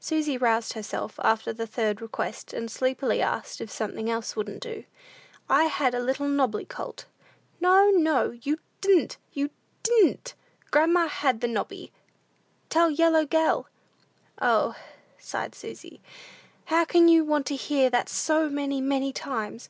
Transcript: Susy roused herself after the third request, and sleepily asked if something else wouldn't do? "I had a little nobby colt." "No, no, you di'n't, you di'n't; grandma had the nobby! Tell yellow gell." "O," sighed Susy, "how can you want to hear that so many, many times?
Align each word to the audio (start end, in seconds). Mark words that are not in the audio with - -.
Susy 0.00 0.38
roused 0.38 0.72
herself 0.72 1.20
after 1.22 1.52
the 1.52 1.66
third 1.66 2.00
request, 2.00 2.54
and 2.54 2.70
sleepily 2.70 3.20
asked 3.20 3.60
if 3.60 3.70
something 3.70 4.08
else 4.08 4.34
wouldn't 4.34 4.62
do? 4.62 4.84
"I 5.46 5.64
had 5.64 5.94
a 5.94 6.00
little 6.00 6.26
nobby 6.26 6.64
colt." 6.64 7.04
"No, 7.60 7.90
no, 7.90 8.30
you 8.30 8.60
di'n't, 8.80 9.18
you 9.34 9.50
di'n't; 9.82 10.32
grandma 10.70 11.06
had 11.08 11.42
the 11.42 11.48
nobby! 11.48 11.92
Tell 12.70 12.88
yellow 12.90 13.26
gell." 13.26 13.66
"O," 14.40 14.74
sighed 15.18 15.54
Susy, 15.54 16.00
"how 16.64 16.86
can 16.86 17.06
you 17.08 17.22
want 17.22 17.44
to 17.48 17.54
hear 17.54 17.90
that 17.90 18.08
so 18.08 18.48
many, 18.48 18.80
many 18.80 19.12
times? 19.12 19.68